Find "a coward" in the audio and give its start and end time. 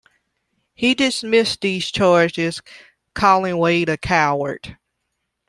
3.87-4.79